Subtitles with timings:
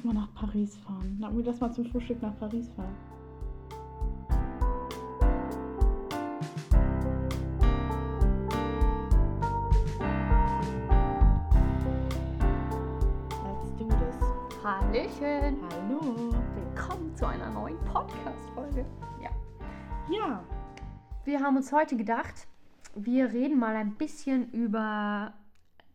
[0.00, 1.16] lass mal nach Paris fahren.
[1.20, 2.94] Na, lass mal zum Frühstück nach Paris fahren.
[13.44, 14.64] Let's do this.
[14.64, 15.58] Hallöchen!
[15.70, 16.34] Hallo.
[16.54, 18.86] Willkommen zu einer neuen Podcast-Folge.
[19.22, 19.30] Ja.
[20.10, 20.44] Ja,
[21.24, 22.46] Wir haben uns heute gedacht,
[22.94, 25.34] wir reden mal ein bisschen über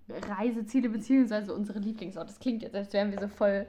[0.07, 1.51] Reiseziele bzw.
[1.51, 2.27] unsere Lieblingsorte.
[2.27, 3.65] Das klingt jetzt, als wären wir so voll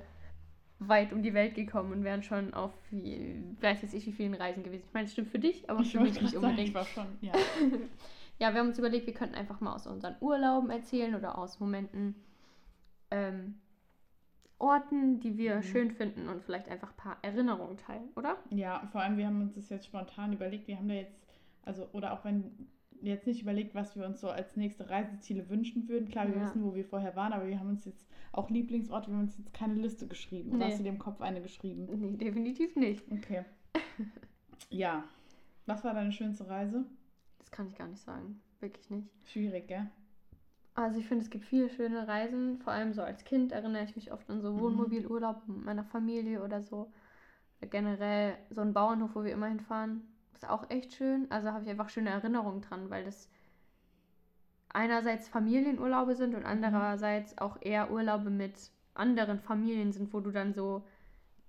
[0.79, 4.35] weit um die Welt gekommen und wären schon auf, wie, weiß jetzt ich, wie vielen
[4.35, 4.85] Reisen gewesen.
[4.87, 6.75] Ich meine, das stimmt für dich, aber ich für mich nicht sagen, unbedingt.
[6.75, 7.33] war schon, ja.
[8.39, 11.59] Ja, wir haben uns überlegt, wir könnten einfach mal aus unseren Urlauben erzählen oder aus
[11.59, 12.15] Momenten,
[13.11, 13.55] ähm,
[14.59, 15.63] Orten, die wir Mhm.
[15.63, 18.37] schön finden und vielleicht einfach ein paar Erinnerungen teilen, oder?
[18.51, 20.69] Ja, vor allem, wir haben uns das jetzt spontan überlegt.
[20.69, 21.17] Wir haben da jetzt,
[21.63, 22.69] also, oder auch wenn
[23.13, 26.09] jetzt nicht überlegt, was wir uns so als nächste Reiseziele wünschen würden.
[26.09, 26.43] Klar, wir Ja.
[26.43, 29.39] wissen, wo wir vorher waren, aber wir haben uns jetzt auch Lieblingsorte, wir haben uns
[29.39, 30.51] jetzt keine Liste geschrieben.
[30.51, 30.65] Oder Nee.
[30.73, 31.87] hast du dir im Kopf eine geschrieben?
[31.99, 33.05] Nee, definitiv nicht.
[33.11, 33.45] Okay.
[34.71, 35.05] ja.
[35.67, 36.85] Was war deine schönste Reise?
[37.39, 38.41] Das kann ich gar nicht sagen.
[38.61, 39.09] Wirklich nicht.
[39.25, 39.87] Schwierig, gell?
[40.75, 42.59] Also ich finde, es gibt viele schöne Reisen.
[42.59, 44.61] Vor allem so als Kind erinnere ich mich oft an so Mhm.
[44.61, 46.93] Wohnmobilurlaub mit meiner Familie oder so.
[47.71, 50.03] Generell so ein Bauernhof, wo wir immer hinfahren,
[50.37, 51.27] ist auch echt schön.
[51.31, 53.29] Also habe ich einfach schöne Erinnerungen dran, weil das
[54.69, 58.55] einerseits Familienurlaube sind und andererseits auch eher Urlaube mit
[58.95, 60.85] anderen Familien sind, wo du dann so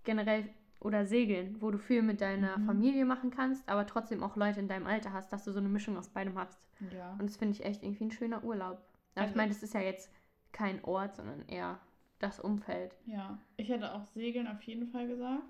[0.04, 0.50] generell
[0.80, 2.66] oder segeln, wo du viel mit deiner Mhm.
[2.66, 5.70] Familie machen kannst, aber trotzdem auch Leute in deinem Alter hast, dass du so eine
[5.70, 6.60] Mischung aus beidem hast.
[6.94, 7.12] Ja.
[7.14, 8.78] Und das finde ich echt irgendwie ein schöner Urlaub.
[9.16, 10.12] Aber Also- ich meine, das ist ja jetzt
[10.52, 11.80] kein Ort, sondern eher
[12.20, 12.96] das Umfeld.
[13.06, 13.38] Ja.
[13.58, 15.44] Ich hätte auch Segeln auf jeden Fall gesagt.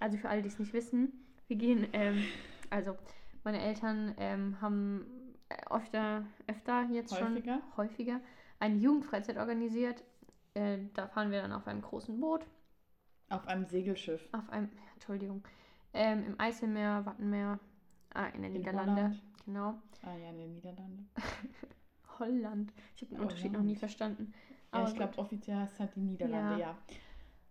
[0.00, 1.12] Also für alle, die es nicht wissen,
[1.48, 2.18] wir gehen, ähm,
[2.70, 2.96] also
[3.44, 5.06] meine Eltern ähm, haben
[5.48, 7.54] äh, öfter, öfter jetzt Häufiger?
[7.60, 8.20] schon häufiger
[8.60, 10.02] eine Jugendfreizeit organisiert.
[10.54, 12.46] Äh, da fahren wir dann auf einem großen Boot,
[13.28, 14.28] Auf einem Segelschiff.
[14.32, 15.42] auf einem, Entschuldigung,
[15.92, 17.58] ähm, im Eiselmeer, Wattenmeer,
[18.14, 19.22] ah, in den In Niederlande, Holland.
[19.44, 19.74] genau.
[20.02, 21.10] Ah ja, in den Niederlanden.
[22.18, 22.72] Holland.
[22.96, 23.78] Ich habe den Unterschied noch nie Holland.
[23.78, 24.34] verstanden.
[24.72, 26.58] Ja, Aber ich glaube, offiziell heißt es halt die Niederlande, ja.
[26.58, 26.78] Ja.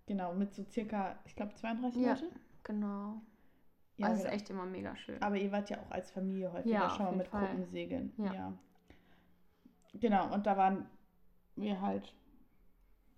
[0.05, 2.13] Genau, mit so circa, ich glaube, 32 Ja.
[2.13, 2.31] Leute.
[2.63, 3.21] Genau.
[3.97, 4.35] Ja, also es ist genau.
[4.35, 5.21] echt immer mega schön.
[5.21, 7.45] Aber ihr wart ja auch als Familie häufiger Ja, schon mal mit Fall.
[7.47, 8.11] Gruppen segeln.
[8.17, 8.33] Ja.
[8.33, 8.53] Ja.
[9.93, 10.87] Genau, und da waren
[11.55, 12.13] wir halt.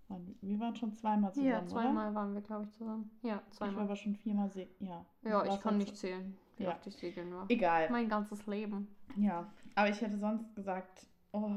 [0.08, 1.48] waren- Wir waren schon zweimal zusammen.
[1.50, 3.10] ja, zweimal waren wir, glaube ich, zusammen.
[3.22, 3.42] Ja, Oder?
[3.50, 3.84] Ich war zweimal.
[3.84, 4.76] aber schon viermal segeln.
[4.80, 6.72] Ja, Ja, ich kann halt nicht zählen, wie Ja.
[6.72, 7.46] oft ich segeln war.
[7.48, 7.88] Egal.
[7.90, 8.88] Mein ganzes Leben.
[9.16, 11.50] Ja, aber ich hätte sonst gesagt, oh,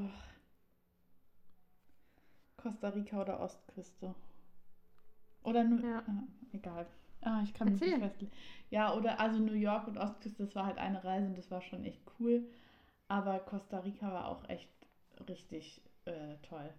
[2.57, 4.15] Costa Rica oder Ostküste.
[5.43, 5.99] Oder nur, Ja.
[6.07, 6.87] ah, egal.
[7.21, 7.97] Ah, ich kann mich Erzähl.
[7.97, 8.31] nicht festlegen.
[8.69, 11.61] Ja, oder also New York und Ostküste, das war halt eine Reise und das war
[11.61, 12.43] schon echt cool.
[13.07, 14.69] Aber Costa Rica war auch echt
[15.27, 16.73] richtig äh, toll.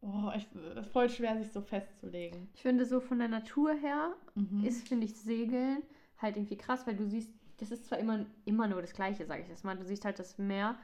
[0.00, 0.46] Oh, ich,
[0.76, 2.48] das ist voll schwer, sich so festzulegen.
[2.54, 4.64] Ich finde, so von der Natur her Mhm.
[4.64, 5.82] ist, finde ich, Segeln
[6.18, 9.42] halt irgendwie krass, weil du siehst, das ist zwar immer, immer nur das Gleiche, sage
[9.42, 9.76] ich jetzt mal.
[9.76, 10.76] Du siehst halt das Meer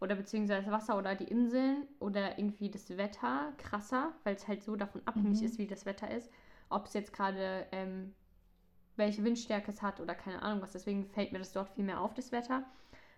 [0.00, 4.62] oder beziehungsweise das Wasser oder die Inseln oder irgendwie das Wetter krasser, weil es halt
[4.62, 5.46] so davon abhängig Mhm.
[5.46, 6.30] ist, wie das Wetter ist.
[6.72, 8.14] Ob es jetzt gerade, ähm,
[8.96, 10.72] welche Windstärke es hat oder keine Ahnung was.
[10.72, 12.64] Deswegen fällt mir das dort viel mehr auf, das Wetter.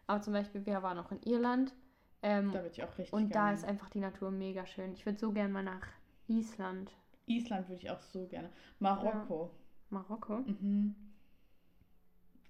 [0.07, 1.75] Aber zum Beispiel, wir waren auch in Irland.
[2.23, 4.93] Ähm, da würde ich auch richtig und da gerne ist einfach die Natur mega schön.
[4.93, 5.87] Ich würde so gern mal nach
[6.27, 6.91] Island,
[7.27, 8.51] Island würde ich auch so gerne.
[8.79, 9.51] Marokko.
[9.91, 10.39] Marokko.
[10.39, 10.95] Mhm.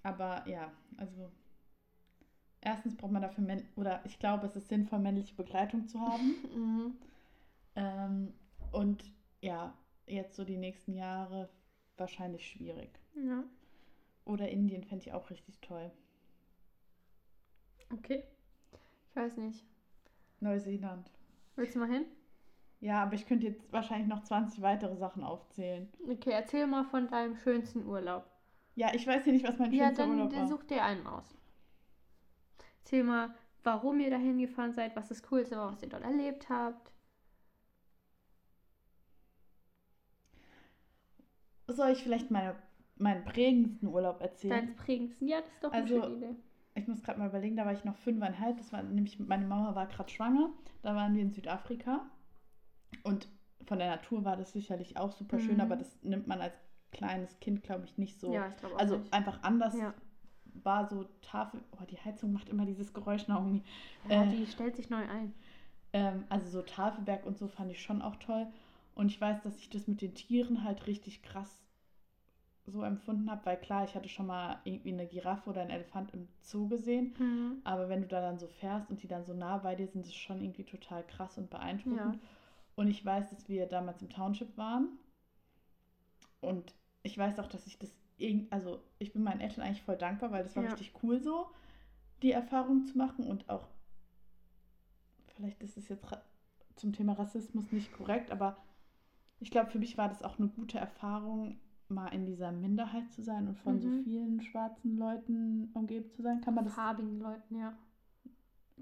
[0.03, 1.31] Aber ja, also
[2.61, 6.35] erstens braucht man dafür Män oder ich glaube, es ist sinnvoll, männliche Begleitung zu haben.
[6.55, 6.95] Mhm.
[7.75, 8.33] ähm,
[8.71, 9.03] und
[9.41, 9.73] ja,
[10.07, 11.49] jetzt so die nächsten Jahre
[11.97, 12.89] wahrscheinlich schwierig.
[13.15, 13.43] Ja,
[14.25, 15.91] Oder Indien fände ich auch richtig toll.
[17.93, 18.23] okay.
[19.09, 19.65] Ich weiß nicht.
[20.39, 21.09] Neuseeland.
[21.55, 22.05] Willst du mal hin?
[22.81, 25.89] Ja, aber ich könnte jetzt wahrscheinlich noch 20 weitere Sachen aufzählen.
[26.09, 28.29] Okay, erzähl mal von deinem schönsten Urlaub.
[28.75, 30.47] Ja, ich weiß ja nicht, was mein Ja, schönster dann Urlaub war.
[30.47, 31.23] such dir einen aus.
[32.79, 33.33] Erzähl mal,
[33.63, 36.91] warum ihr dahin gefahren seid, was das Coolste war, was ihr dort erlebt habt.
[41.67, 42.55] Soll ich vielleicht meine,
[42.97, 44.51] meinen prägendsten Urlaub erzählen?
[44.67, 45.27] Deins prägendsten.
[45.27, 46.35] Ja, das ist doch eine Also, schöne Idee.
[46.77, 48.57] Ich muss gerade mal überlegen, da war ich noch fünfeinhalb.
[48.57, 50.49] Das war nämlich, meine Mama war gerade schwanger.
[50.81, 52.05] Da waren wir in Südafrika.
[53.03, 53.27] Und
[53.65, 55.61] von der Natur war das sicherlich auch super schön, Mhm.
[55.61, 56.53] aber das nimmt man als
[56.91, 58.31] kleines Kind, glaube ich, nicht so.
[58.33, 59.13] Ja, ich glaube auch also nicht.
[59.13, 59.93] einfach anders Ja.
[60.63, 61.61] war so Tafel.
[61.71, 63.63] Oh, die Heizung macht immer dieses Geräusch, Naomi.
[64.09, 65.33] Ja, äh, die stellt sich neu ein.
[65.93, 68.47] Ähm, also so Tafelberg und so fand ich schon auch toll.
[68.95, 71.59] Und ich weiß, dass ich das mit den Tieren halt richtig krass
[72.67, 76.11] so empfunden habe, weil klar, ich hatte schon mal irgendwie eine Giraffe oder einen Elefant
[76.13, 77.13] im Zoo gesehen.
[77.19, 77.61] Mhm.
[77.63, 80.01] Aber wenn du da dann so fährst und die dann so nah bei dir sind,
[80.01, 82.15] ist es schon irgendwie total krass und beeindruckend.
[82.15, 82.19] Ja.
[82.75, 84.97] Und ich weiß, dass wir damals im Township waren.
[86.41, 89.97] Und ich weiß auch, dass ich das irgend, also ich bin meinen Eltern eigentlich voll
[89.97, 90.69] dankbar, weil das war Ja.
[90.69, 91.47] richtig cool so,
[92.21, 93.67] die Erfahrung zu machen und auch,
[95.35, 96.05] vielleicht ist es jetzt
[96.75, 98.57] zum Thema Rassismus nicht korrekt, aber
[99.39, 103.21] ich glaube, für mich war das auch eine gute Erfahrung, mal in dieser Minderheit zu
[103.21, 104.03] sein und von so Mhm.
[104.03, 106.41] vielen schwarzen Leuten umgeben zu sein.
[106.41, 107.77] Kann man das, Farbigen Leuten, ja.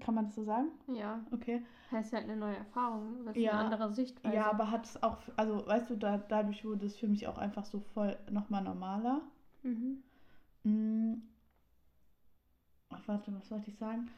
[0.00, 0.68] kann man das so sagen?
[0.88, 1.24] Ja.
[1.30, 1.62] Okay.
[2.00, 3.24] Ist halt eine neue Erfahrung.
[3.26, 3.52] Das ist Ja.
[3.52, 4.34] eine andere Sichtweise.
[4.34, 7.38] Ja, aber hat es auch, also weißt du, da, dadurch wurde es für mich auch
[7.38, 9.20] einfach so voll nochmal normaler.
[9.62, 10.02] Mhm.
[10.64, 11.22] Mm.
[12.90, 14.08] Ach, warte, was wollte ich sagen?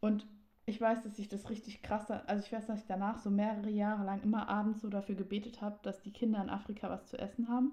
[0.00, 0.26] Und
[0.66, 3.70] ich weiß, dass ich das richtig krass, also ich weiß, dass ich danach so mehrere
[3.70, 7.18] Jahre lang immer abends so dafür gebetet habe, dass die Kinder in Afrika was zu
[7.18, 7.72] essen haben,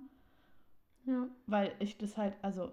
[1.05, 1.27] Ja.
[1.47, 2.71] weil ich das halt, also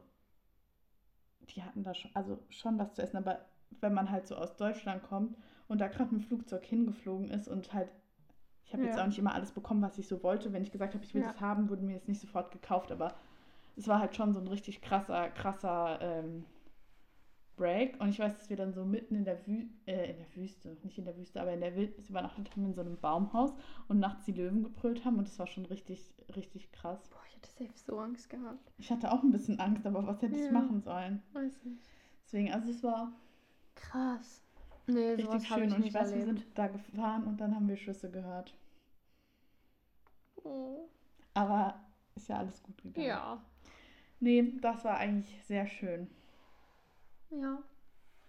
[1.55, 3.41] die hatten da schon, also schon was zu essen, aber
[3.81, 5.37] wenn man halt so aus Deutschland kommt
[5.69, 7.89] und da gerade ein Flugzeug hingeflogen ist und halt,
[8.67, 9.03] ich habe jetzt Ja.
[9.03, 10.53] auch nicht immer alles bekommen, was ich so wollte.
[10.53, 11.29] Wenn ich gesagt habe, ich will Ja.
[11.29, 13.15] das haben, wurde mir das nicht sofort gekauft, aber
[13.77, 16.45] es war halt schon so ein richtig krasser, krasser ähm,
[17.61, 18.01] Break.
[18.01, 20.77] Und ich weiß, dass wir dann so mitten in der, Wü äh, in der Wüste,
[20.83, 23.53] nicht in der Wüste, aber in der Wildnis übernachtet haben in so einem Baumhaus
[23.87, 27.07] und nachts die Löwen gebrüllt haben und das war schon richtig, richtig krass.
[27.11, 28.73] Boah, ich hatte safe so Angst gehabt.
[28.79, 30.53] Ich hatte auch ein bisschen Angst, aber was hätte ich Ja.
[30.53, 31.23] machen sollen?
[31.35, 31.83] Weiß nicht.
[32.25, 33.13] Deswegen, also es war
[33.75, 34.43] Krass.
[34.87, 36.39] Nee, richtig schön ich und ich weiß, wir erlebt.
[36.41, 38.55] sind da gefahren und dann haben wir Schüsse gehört.
[40.43, 40.89] Oh.
[41.35, 41.79] Aber
[42.17, 43.07] ist ja alles gut gegangen.
[43.07, 43.43] Ja.
[44.19, 46.09] Nee, das war eigentlich sehr schön.
[47.31, 47.63] Ja.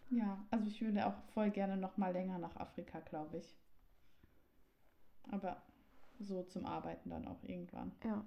[0.09, 3.57] Ja, also ich würde auch voll gerne noch mal länger nach Afrika, glaube ich.
[5.31, 5.61] Aber
[6.19, 7.91] so zum Arbeiten dann auch irgendwann.
[8.03, 8.23] Ja.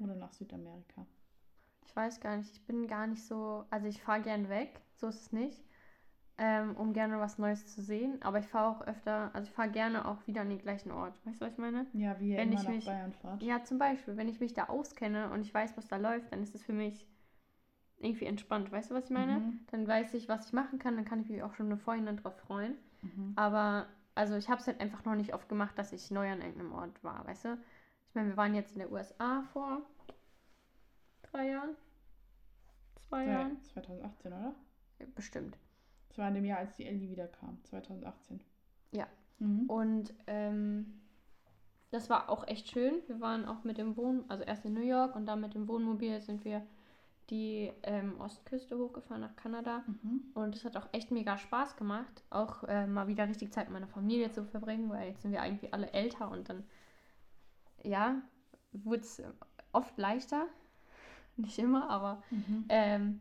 [0.00, 1.06] Oder nach Südamerika.
[1.84, 2.52] Ich weiß gar nicht.
[2.52, 3.64] Ich bin gar nicht so.
[3.70, 5.64] Also ich fahre gern weg, so ist es nicht.
[6.38, 8.20] Ähm, um gerne was Neues zu sehen.
[8.22, 11.18] Aber ich fahre auch öfter, also ich fahre gerne auch wieder an den gleichen Ort.
[11.24, 11.86] Weißt du, was ich meine?
[11.94, 13.42] Ja, wie ihr Wenn immer ich nach mich- Bayern fahrt.
[13.42, 16.42] Ja, zum Beispiel, wenn ich mich da auskenne und ich weiß, was da läuft, dann
[16.42, 17.06] ist es für mich
[17.98, 18.70] irgendwie entspannt.
[18.70, 19.40] Weißt du, was ich meine?
[19.40, 19.60] Mhm.
[19.70, 22.16] Dann weiß ich, was ich machen kann, dann kann ich mich auch schon im Vorhinein
[22.16, 22.76] drauf freuen.
[23.02, 23.32] Mhm.
[23.36, 26.40] Aber, also ich habe es halt einfach noch nicht oft gemacht, dass ich neu an
[26.40, 27.58] irgendeinem Ort war, weißt du?
[28.08, 29.82] Ich meine, wir waren jetzt in der USA vor
[31.22, 31.76] drei Jahren,
[33.08, 34.54] zwei Ja, Jahren, 2018, oder?
[35.14, 35.58] Bestimmt.
[36.08, 37.58] Das war in dem Jahr, als die Ellie wiederkam.
[37.64, 38.40] 2018.
[38.92, 39.06] Ja.
[39.38, 39.68] Mhm.
[39.68, 41.00] Und ähm,
[41.90, 43.02] das war auch echt schön.
[43.06, 45.68] Wir waren auch mit dem Wohn, also erst in New York und dann mit dem
[45.68, 46.62] Wohnmobil sind wir
[47.30, 49.82] die ähm, Ostküste hochgefahren nach Kanada.
[49.86, 50.22] Mhm.
[50.34, 53.74] Und es hat auch echt mega Spaß gemacht, auch äh, mal wieder richtig Zeit mit
[53.74, 56.64] meiner Familie zu verbringen, weil jetzt sind wir irgendwie alle älter und dann,
[57.82, 58.20] ja,
[58.72, 59.22] wurde es
[59.72, 60.46] oft leichter.
[61.36, 62.64] Nicht immer, aber Mhm.
[62.68, 63.20] ähm,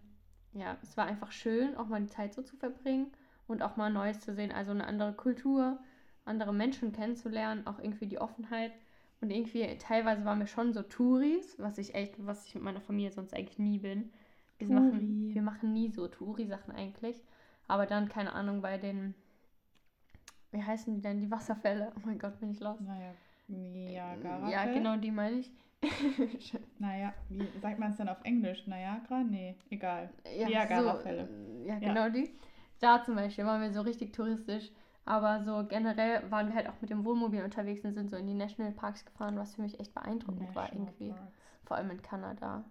[0.54, 3.12] ja, es war einfach schön, auch mal die Zeit so zu verbringen
[3.48, 4.52] und auch mal Neues zu sehen.
[4.52, 5.80] Also eine andere Kultur,
[6.26, 8.72] andere Menschen kennenzulernen, auch irgendwie die Offenheit.
[9.22, 12.82] Und irgendwie, teilweise waren wir schon so Touris, was ich echt, was ich mit meiner
[12.82, 14.12] Familie sonst eigentlich nie bin.
[14.58, 14.80] Wir, Touri.
[14.80, 17.24] machen, wir machen nie so Touri-Sachen eigentlich.
[17.68, 19.16] Aber dann, keine Ahnung, bei den,
[20.52, 21.92] wie heißen die denn, die Wasserfälle?
[21.96, 22.80] Oh mein Gott, bin ich los.
[22.82, 23.14] Naja,
[23.48, 24.50] Niagara.
[24.50, 25.52] Ja, genau, die meine ich.
[26.80, 28.66] Naja, wie sagt man es denn auf Englisch?
[28.66, 29.24] Niagara?
[29.24, 30.10] Nee, egal.
[30.38, 31.28] Ja, Niagara-Fälle.
[31.28, 32.30] So, ja, genau die.
[32.80, 34.72] Da zum Beispiel waren wir so richtig touristisch.
[35.06, 38.26] Aber so generell waren wir halt auch mit dem Wohnmobil unterwegs und sind so in
[38.26, 41.14] die Nationalparks gefahren, was für mich echt beeindruckend war irgendwie.
[41.64, 42.64] Vor allem in Kanada.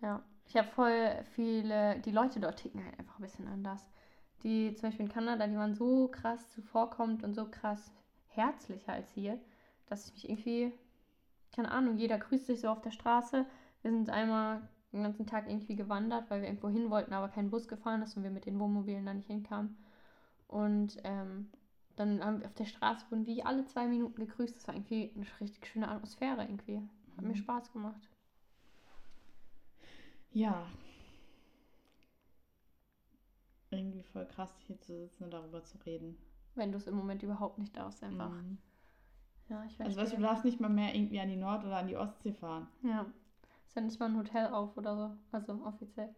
[0.00, 0.22] Ja.
[0.46, 3.86] Ich habe voll viele, die Leute dort ticken halt einfach ein bisschen anders.
[4.42, 7.92] Die zum Beispiel in Kanada, die waren so krass zuvorkommend und so krass
[8.28, 9.38] herzlicher als hier,
[9.86, 10.72] dass ich mich irgendwie,
[11.54, 13.46] keine Ahnung, jeder grüßt sich so auf der Straße.
[13.82, 14.60] Wir sind einmal
[14.92, 18.16] den ganzen Tag irgendwie gewandert, weil wir irgendwo hin wollten, aber kein Bus gefahren ist
[18.16, 19.76] und wir mit den Wohnmobilen da nicht hinkamen.
[20.54, 21.50] Und ähm,
[21.96, 24.56] dann haben wir auf der Straße wurden wie alle zwei Minuten gegrüßt.
[24.56, 26.80] Das war irgendwie eine richtig schöne Atmosphäre irgendwie.
[27.16, 27.34] Hat mir Mhm.
[27.34, 28.08] Spaß gemacht.
[30.30, 30.64] Ja.
[33.70, 36.16] Irgendwie voll krass, hier zu sitzen und darüber zu reden.
[36.54, 38.30] Wenn du es im Moment überhaupt nicht darfst, einfach.
[38.30, 38.58] Mhm.
[39.48, 41.78] Ja, ich Also weißt du, du darfst nicht mal mehr irgendwie an die Nord- oder
[41.78, 42.68] an die Ostsee fahren.
[42.82, 43.06] Ja.
[43.66, 45.16] Ist ja nicht mal ein Hotel auf oder so.
[45.32, 46.14] Also offiziell.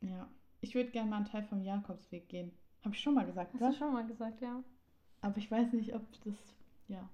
[0.00, 0.26] Ja.
[0.62, 2.50] Ich würde gerne mal einen Teil vom Jakobsweg gehen.
[2.84, 3.70] Habe ich schon mal gesagt, Hast oder?
[3.70, 4.62] du schon mal gesagt, ja.
[5.22, 6.34] Aber ich weiß nicht, ob das.
[6.88, 7.08] Ja.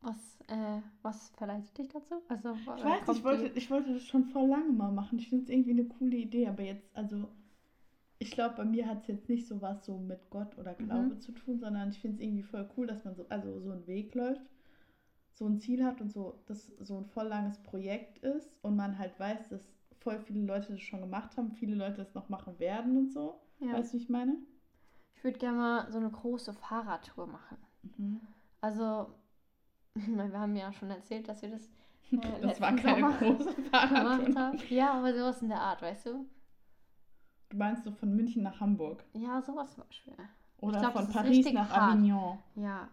[0.00, 2.14] Was, äh, was verleitet dich dazu?
[2.28, 5.18] Also, Ich weiß nicht, ich wollte, ich wollte das schon voll lange mal machen.
[5.18, 7.28] Ich finde es irgendwie eine coole Idee, aber jetzt, also.
[8.18, 10.86] Ich glaube, bei mir hat es jetzt nicht so was so mit Gott oder Mhm.
[10.86, 13.70] Glaube zu tun, sondern ich finde es irgendwie voll cool, dass man so, also so
[13.70, 14.40] einen Weg läuft,
[15.34, 18.96] so ein Ziel hat und so, das so ein voll langes Projekt ist und man
[18.98, 22.58] halt weiß, dass voll viele Leute das schon gemacht haben, viele Leute das noch machen
[22.58, 23.38] werden und so.
[23.60, 23.74] ja.
[23.74, 24.38] Weißt du, wie ich meine?
[25.26, 27.58] Ich würde gerne mal so eine große Fahrradtour machen.
[27.96, 28.20] Mhm.
[28.60, 29.12] Also,
[29.96, 31.66] wir haben ja schon erzählt, dass wir das
[32.12, 34.70] äh, Das war keine Sommer große gemacht Fahrradtour.
[34.70, 36.26] Ja, aber sowas in der Art, weißt du?
[37.48, 39.02] Du meinst so von München nach Hamburg.
[39.14, 40.14] Ja, sowas zum Beispiel.
[40.58, 41.94] Oder glaub, von Paris nach hart.
[41.94, 42.38] Avignon.
[42.54, 42.88] Ja,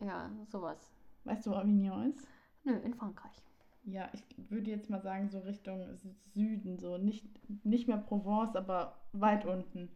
[0.00, 0.90] ja, sowas.
[1.24, 2.26] Weißt du, wo Avignon ist?
[2.64, 3.42] Nö, in Frankreich.
[3.84, 5.86] Ja, ich würde jetzt mal sagen, so Richtung
[6.32, 7.26] Süden, so nicht,
[7.62, 9.90] nicht mehr Provence, aber weit unten.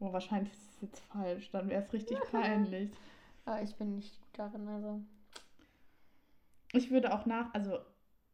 [0.00, 2.90] Oh, wahrscheinlich ist es jetzt falsch, dann wäre es richtig peinlich.
[3.44, 5.00] Aber ich bin nicht gut darin, also.
[6.72, 7.78] Ich würde auch nach, also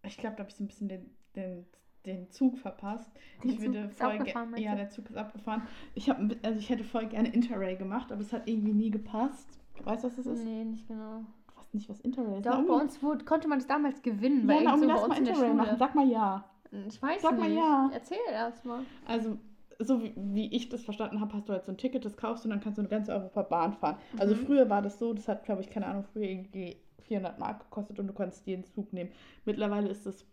[0.03, 1.67] ich glaube, da habe ich so ein bisschen den, den,
[2.05, 3.11] den Zug verpasst.
[3.43, 5.63] Den ich Zug würde voll ge- abgefahren, meinst Ja, der Zug ist abgefahren.
[5.95, 9.49] Ich habe also ich hätte voll gerne Interrail gemacht, aber es hat irgendwie nie gepasst.
[9.83, 10.45] Weißt du, was das ist?
[10.45, 11.25] Nee, nicht genau.
[11.47, 12.47] Du weißt nicht, was Interrail ist.
[12.47, 14.49] Doch, Naomi, bei uns wurde, konnte man das damals gewinnen.
[14.49, 15.79] ja, Naomi, irgend so lass bei mal Interrail machen.
[15.79, 16.45] Sag mal ja.
[16.89, 17.41] Ich weiß Sag nicht.
[17.41, 17.91] mal ja.
[17.93, 18.83] Erzähl erst mal.
[19.07, 19.39] Also,
[19.79, 22.45] so wie, wie ich das verstanden habe, hast du halt so ein Ticket, das kaufst
[22.45, 23.97] du und dann kannst du eine ganze Europa Bahn fahren.
[24.19, 24.47] Also Mhm.
[24.47, 27.99] früher war das so, das hat, glaube ich, keine Ahnung, früher irgendwie 400 Mark gekostet
[28.01, 29.11] und du konntest jeden Zug nehmen.
[29.45, 30.27] Mittlerweile ist es,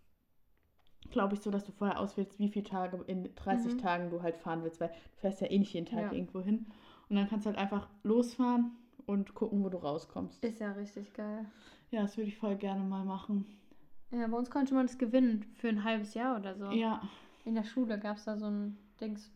[1.11, 3.77] glaube ich, so, dass du vorher auswählst, wie viele Tage in 30 Mhm.
[3.77, 6.11] Tagen du halt fahren willst, weil du fährst ja eh nicht jeden Tag Ja.
[6.11, 6.65] irgendwo hin.
[7.09, 8.71] Und dann kannst du halt einfach losfahren
[9.05, 10.43] und gucken, wo du rauskommst.
[10.43, 11.45] Ist ja richtig geil.
[11.91, 13.45] Ja, das würde ich voll gerne mal machen.
[14.11, 16.65] Ja, bei uns konnte man das gewinnen für ein halbes Jahr oder so.
[16.65, 17.01] Ja,
[17.45, 19.31] In der Schule gab es da so ein Dings.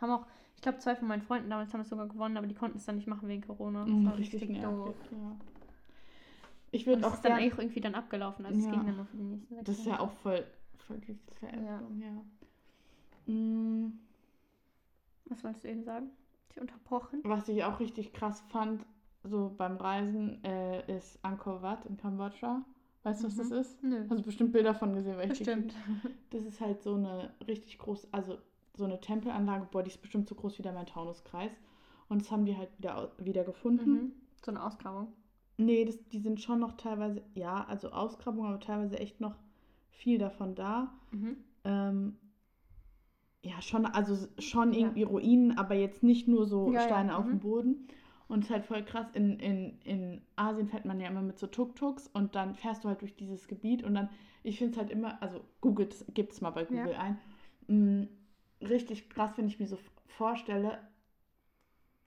[0.00, 2.54] Haben auch, ich glaube, zwei von meinen Freunden damals haben es sogar gewonnen, aber die
[2.54, 3.84] konnten es dann nicht machen wegen Corona.
[3.84, 4.62] Das mm, war richtig nervig.
[4.62, 4.96] doof.
[5.10, 5.36] Ja.
[6.72, 8.44] Ich würde das auch ist dann eigentlich irgendwie dann abgelaufen.
[8.44, 8.70] Also es Ja.
[8.72, 10.44] ging dann nur für die nächsten sechs Das ist ja auch voll,
[10.86, 13.32] voll die Veräpplung, ja.
[13.32, 13.92] Mm,
[15.28, 16.10] Was wolltest du eben sagen?
[16.50, 17.20] Ich unterbrochen.
[17.24, 18.84] Was ich auch richtig krass fand,
[19.24, 22.64] so beim Reisen, äh, ist Angkor Wat in Kambodscha.
[23.02, 23.56] Weißt du, was das Mhm.
[23.56, 23.82] ist?
[23.82, 24.04] Nö.
[24.08, 25.74] Hast du bestimmt Bilder von gesehen, weil ich die Bestimmt.
[26.30, 28.38] Das ist halt so eine richtig groß, also
[28.76, 31.52] so eine Tempelanlage, boah, die ist bestimmt so groß wie der Main-Taunus-Kreis.
[32.08, 33.90] Und das haben die halt wieder, wieder gefunden.
[33.90, 34.12] Mhm.
[34.44, 35.08] So eine Ausgrabung.
[35.58, 39.34] Nee, das, die sind schon noch teilweise, ja, also Ausgrabungen, aber teilweise echt noch
[39.90, 40.92] viel davon da.
[41.10, 41.36] Mhm.
[41.64, 42.16] Ähm,
[43.42, 44.80] ja, schon, also schon Ja.
[44.80, 47.30] irgendwie Ruinen, aber jetzt nicht nur so Ja, ja, Steine auf mhm.
[47.30, 47.88] dem Boden.
[48.28, 51.38] Und es ist halt voll krass, in, in, in Asien fährt man ja immer mit
[51.38, 54.10] so Tuk-Tuks und dann fährst du halt durch dieses Gebiet und dann,
[54.42, 56.98] ich finde es halt immer, also googelt, gibt es mal bei Google Ja.
[56.98, 57.18] ein,
[57.68, 58.08] mm,
[58.60, 60.78] richtig krass, wenn ich mir so vorstelle,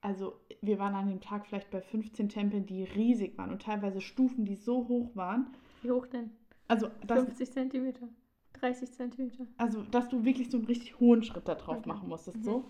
[0.01, 4.01] also wir waren an dem Tag vielleicht bei 15 Tempeln, die riesig waren und teilweise
[4.01, 5.47] Stufen, die so hoch waren.
[5.81, 6.31] Wie hoch denn?
[6.67, 8.07] Also das, 50 Zentimeter.
[8.53, 9.45] 30 Zentimeter.
[9.57, 11.89] Also, dass du wirklich so einen richtig hohen Schritt da drauf Okay.
[11.89, 12.43] machen musstest, Mhm.
[12.43, 12.65] so.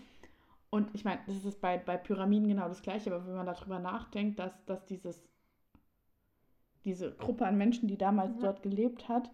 [0.72, 3.80] Und ich meine, das ist bei, bei Pyramiden genau das Gleiche, aber wenn man darüber
[3.80, 5.24] nachdenkt, dass, dass dieses,
[6.86, 8.42] diese Gruppe an Menschen, die damals Ja.
[8.42, 9.32] dort gelebt hat,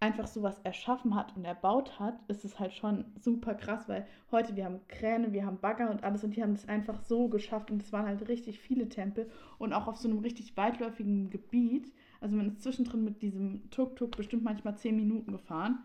[0.00, 4.54] einfach sowas erschaffen hat und erbaut hat, ist es halt schon super krass, weil heute
[4.54, 7.70] wir haben Kräne, wir haben Bagger und alles und die haben das einfach so geschafft
[7.70, 11.90] und es waren halt richtig viele Tempel und auch auf so einem richtig weitläufigen Gebiet.
[12.20, 15.78] Also man ist zwischendrin mit diesem Tuk-Tuk bestimmt manchmal zehn Minuten gefahren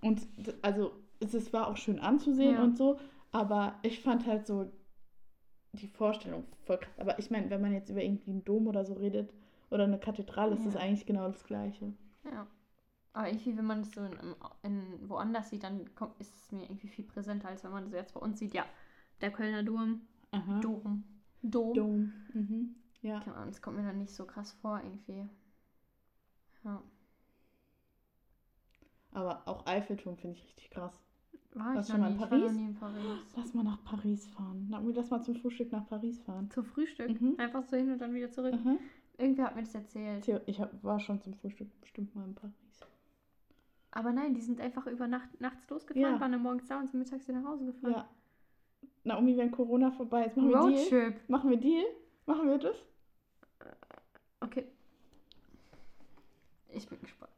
[0.00, 0.26] und
[0.62, 2.64] also es, es war auch schön anzusehen Ja.
[2.64, 2.98] und so,
[3.32, 4.72] aber ich fand halt so
[5.72, 6.98] die Vorstellung voll krass.
[6.98, 9.32] Aber ich meine, wenn man jetzt über irgendwie einen Dom oder so redet
[9.70, 10.80] oder eine Kathedrale, ist das Ja.
[10.80, 11.92] eigentlich genau das Gleiche.
[12.24, 12.46] Ja.
[13.12, 14.12] Aber irgendwie, wenn man das so in,
[14.62, 17.92] in woanders sieht, dann kommt, ist es mir irgendwie viel präsenter, als wenn man das
[17.92, 18.54] jetzt bei uns sieht.
[18.54, 18.64] Ja,
[19.20, 20.60] der Kölner Dom, Aha.
[20.60, 21.04] Dom,
[21.42, 21.74] Dom.
[21.74, 22.12] Dom.
[22.32, 22.76] Mhm.
[23.02, 23.20] Ja.
[23.20, 25.28] Keine Ahnung, das kommt mir dann nicht so krass vor irgendwie.
[26.64, 26.82] Ja.
[29.12, 30.92] Aber auch Eiffelturm finde ich richtig krass.
[31.54, 32.52] War Warst ich schon mal in Ich war noch Paris?
[32.52, 33.34] nie in Paris.
[33.36, 34.68] Lass mal nach Paris fahren.
[34.70, 36.48] Lass mal zum Frühstück nach Paris fahren.
[36.50, 37.20] Zum Frühstück.
[37.20, 37.34] Mhm.
[37.38, 38.54] Einfach so hin und dann wieder zurück.
[38.54, 38.76] Aha.
[39.18, 40.28] Irgendwer hat mir das erzählt.
[40.46, 42.54] Ich hab, war schon zum Frühstück bestimmt mal in Paris.
[43.92, 46.20] Aber nein, die sind einfach über Nacht nachts losgefahren, Ja.
[46.20, 47.92] waren dann morgens da und sind mittags wieder nach Hause gefahren.
[47.92, 48.08] Ja.
[49.04, 50.78] Naomi, wenn Corona vorbei ist, machen wir Deal?
[51.04, 51.28] Roadtrip.
[51.28, 51.84] Machen wir Deal?
[52.26, 52.76] Machen wir das?
[54.40, 54.66] Okay.
[56.72, 57.32] Ich bin gespannt.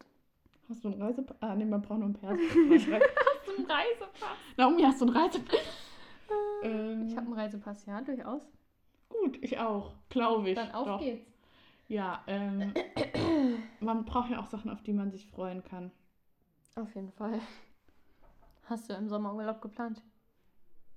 [0.69, 1.37] Hast du einen Reisepass?
[1.41, 2.37] Ah, nee, man braucht nur einen Perso.
[2.43, 2.87] Hast
[3.47, 4.37] du einen Reisepass?
[4.57, 5.59] Naomi, hast du einen Reisepass?
[6.63, 8.43] ähm, Ich habe einen Reisepass, ja, durchaus.
[9.09, 9.95] Gut, ich auch.
[10.09, 10.55] Glaube ich.
[10.57, 11.01] Dann auf Doch.
[11.01, 11.27] geht's.
[11.89, 12.73] Ja, ähm,
[13.81, 15.91] man braucht ja auch Sachen, auf die man sich freuen kann.
[16.77, 17.41] Auf jeden Fall.
[18.65, 20.03] Hast du im Sommer Urlaub geplant?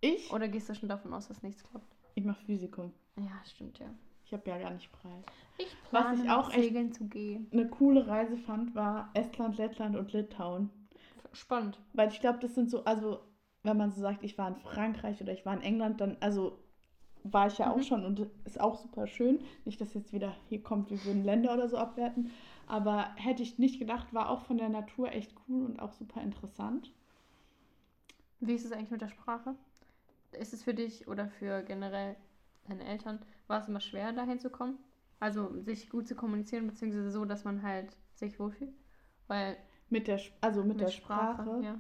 [0.01, 0.31] Ich?
[0.31, 1.95] Oder gehst du schon davon aus, dass nichts klappt?
[2.15, 2.93] Ich mache Physikum.
[3.17, 3.87] Ja, stimmt ja.
[4.25, 5.23] Ich habe ja gar nicht frei.
[5.57, 7.47] Ich Was ich auch segeln zu gehen.
[7.51, 10.69] Eine coole Reise fand, war Estland, Lettland und Litauen.
[11.33, 11.79] Spannend.
[11.93, 13.19] Weil ich glaube, das sind so, also
[13.63, 16.59] wenn man so sagt, ich war in Frankreich oder ich war in England, dann, also
[17.23, 17.83] war ich ja auch Mhm.
[17.83, 19.39] schon und ist auch super schön.
[19.65, 22.31] Nicht, dass jetzt wieder hier kommt, wir würden Länder oder so abwerten.
[22.67, 26.21] Aber hätte ich nicht gedacht, war auch von der Natur echt cool und auch super
[26.21, 26.91] interessant.
[28.39, 29.55] Wie ist es eigentlich mit der Sprache?
[30.39, 32.15] Ist es für dich oder für generell
[32.67, 34.77] deine Eltern, war es immer schwer, dahin zu kommen?
[35.19, 38.73] Also sich gut zu kommunizieren, beziehungsweise so, dass man halt sich wohlfühlt?
[39.27, 39.57] Weil
[39.89, 41.61] Mit der, also mit, Mit der Sprache.
[41.63, 41.79] ja.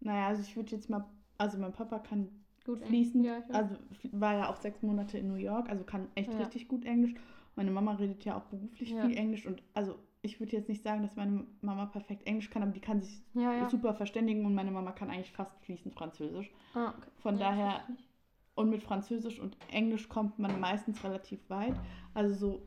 [0.00, 1.04] Naja, also ich würde jetzt mal,
[1.38, 2.28] also mein Papa kann
[2.64, 3.76] Gut, fließend, Ja, also
[4.12, 6.38] war ja auch sechs Monate in New York, also kann echt Ja.
[6.38, 7.14] richtig gut Englisch.
[7.56, 11.02] Meine Mama redet ja auch beruflich viel Englisch und also ich würde jetzt nicht sagen,
[11.02, 13.68] dass meine Mama perfekt Englisch kann, aber die kann sich ja, ja.
[13.68, 16.50] super verständigen und meine Mama kann eigentlich fast fließend Französisch.
[16.74, 17.10] Ah, okay.
[17.22, 17.80] Von Ja, daher,
[18.54, 21.74] und mit Französisch und Englisch kommt man meistens relativ weit.
[22.14, 22.62] Also so,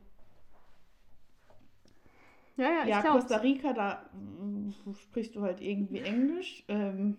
[2.56, 3.20] Ja, ja, ja, ich glaube.
[3.20, 6.64] Costa Rica, da mm, sprichst du halt irgendwie Englisch.
[6.68, 7.16] Ähm,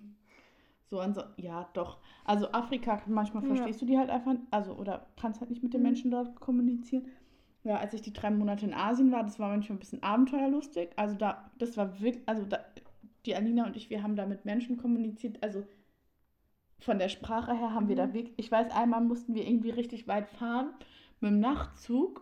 [0.90, 1.98] so an so, ja, doch.
[2.26, 3.48] Also Afrika, manchmal Ja.
[3.48, 5.84] verstehst du die halt einfach, also oder kannst halt nicht mit den Mhm.
[5.84, 7.08] Menschen dort kommunizieren.
[7.68, 10.90] Ja, als ich die drei Monate in Asien war, das war manchmal ein bisschen abenteuerlustig.
[10.96, 12.60] Also da, das war wirklich, also da,
[13.26, 15.44] die Alina und ich, wir haben da mit Menschen kommuniziert.
[15.44, 15.66] Also
[16.80, 18.14] von der Sprache her haben wir da Mhm.
[18.14, 20.70] wirklich, ich weiß, einmal mussten wir irgendwie richtig weit fahren
[21.20, 22.22] mit dem Nachtzug.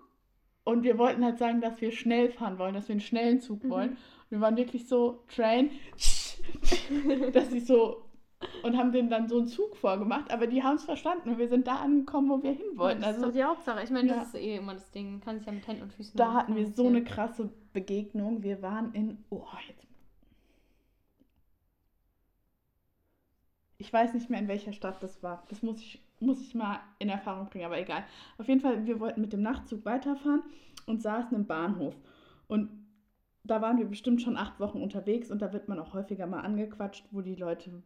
[0.63, 3.63] Und wir wollten halt sagen, dass wir schnell fahren wollen, dass wir einen schnellen Zug
[3.63, 3.69] Mhm.
[3.69, 3.89] wollen.
[3.91, 5.69] Und wir waren wirklich so, Train,
[7.33, 8.05] dass sie so,
[8.63, 11.47] und haben denen dann so einen Zug vorgemacht, aber die haben es verstanden und wir
[11.47, 13.01] sind da angekommen, wo wir hin wollten.
[13.01, 13.83] das ist Also doch die Hauptsache.
[13.83, 14.15] Ich meine, Ja.
[14.15, 15.11] das ist eh immer das Ding.
[15.11, 18.43] Man kann sich ja mit Händen und Füßen da hatten wir so eine krasse Begegnung.
[18.43, 19.85] Wir waren in, oh, jetzt.
[23.77, 25.43] Ich weiß nicht mehr, in welcher Stadt das war.
[25.49, 28.03] Das muss ich, muss ich mal in Erfahrung bringen, aber egal.
[28.37, 30.43] Auf jeden Fall, wir wollten mit dem Nachtzug weiterfahren
[30.85, 31.95] und saßen im Bahnhof.
[32.47, 32.69] Und
[33.43, 36.41] da waren wir bestimmt schon acht Wochen unterwegs und da wird man auch häufiger mal
[36.41, 37.83] angequatscht, wo die Leute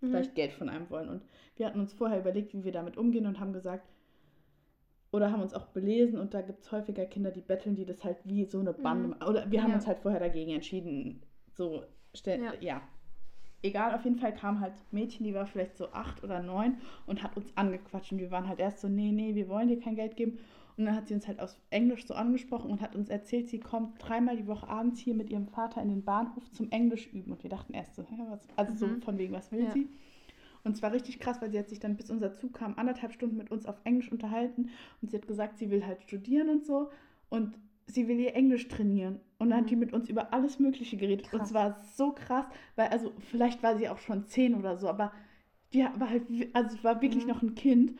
[0.00, 0.10] Mhm.
[0.10, 1.08] vielleicht Geld von einem wollen.
[1.08, 1.22] Und
[1.56, 3.88] wir hatten uns vorher überlegt, wie wir damit umgehen und haben gesagt,
[5.10, 8.04] oder haben uns auch belesen und da gibt es häufiger Kinder, die betteln, die das
[8.04, 9.08] halt wie so eine Bande.
[9.08, 9.26] Mhm.
[9.28, 9.76] Oder wir haben Ja.
[9.76, 11.22] uns halt vorher dagegen entschieden.
[11.54, 11.82] So,
[12.14, 12.52] stell, Ja.
[12.60, 12.82] ja.
[13.62, 16.76] Egal, auf jeden Fall kam halt Mädchen, die war vielleicht so acht oder neun
[17.06, 18.12] und hat uns angequatscht.
[18.12, 20.38] Und wir waren halt erst so, nee, nee, wir wollen dir kein Geld geben.
[20.78, 23.58] Und dann hat sie uns halt aus Englisch so angesprochen und hat uns erzählt, sie
[23.58, 27.32] kommt dreimal die Woche abends hier mit ihrem Vater in den Bahnhof zum Englisch üben.
[27.32, 28.40] Und wir dachten erst so, was?
[28.54, 29.02] Also so Mhm.
[29.02, 29.72] von wegen, was will Ja.
[29.72, 29.88] sie?
[30.62, 33.12] Und es war richtig krass, weil sie hat sich dann, bis unser Zug kam, anderthalb
[33.12, 34.70] Stunden mit uns auf Englisch unterhalten.
[35.02, 36.90] Und sie hat gesagt, sie will halt studieren und so.
[37.28, 39.18] Und sie will ihr Englisch trainieren.
[39.38, 39.68] Und dann hat Mhm.
[39.70, 41.26] die mit uns über alles Mögliche geredet.
[41.32, 41.48] Und Krass.
[41.48, 45.10] es war so krass, weil, also vielleicht war sie auch schon zehn oder so, aber
[45.72, 47.32] die war halt, also war wirklich Mhm.
[47.32, 47.94] noch ein Kind.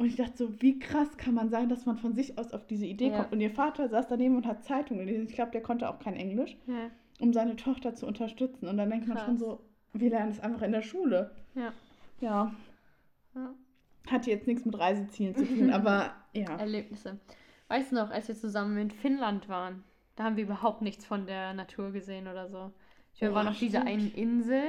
[0.00, 2.66] Und ich dachte so, wie krass kann man sein, dass man von sich aus auf
[2.66, 3.18] diese Idee Ja.
[3.18, 3.32] kommt.
[3.32, 5.26] Und ihr Vater saß daneben und hat Zeitungen gelesen.
[5.28, 6.90] Ich glaube, der konnte auch kein Englisch, Ja.
[7.20, 8.66] um seine Tochter zu unterstützen.
[8.66, 9.40] Und dann denkt man schon Krass.
[9.40, 9.60] so,
[9.92, 11.32] wir lernen es einfach in der Schule.
[11.54, 11.72] Ja.
[12.22, 12.54] Ja,
[13.34, 13.54] ja.
[14.10, 16.56] hatte jetzt nichts mit Reisezielen zu tun, aber ja.
[16.56, 17.20] Erlebnisse.
[17.68, 19.84] Weißt du noch, als wir zusammen in Finnland waren,
[20.16, 22.72] da haben wir überhaupt nichts von der Natur gesehen oder so.
[23.18, 23.90] Wir Oh, waren auf dieser stimmt.
[23.92, 24.62] einen Insel,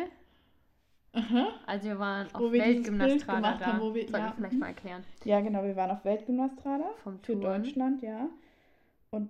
[1.13, 1.47] Aha.
[1.65, 3.65] also wir waren Wo auf wir dieses Bild Weltgymnastrada gemacht da.
[3.67, 4.59] haben, wo wir- Soll ja, ich vielleicht mhm.
[4.59, 5.03] mal erklären.
[5.25, 7.35] Ja, genau, wir waren auf Weltgymnastrada Vom für.
[7.35, 8.29] Deutschland, ja.
[9.09, 9.29] Und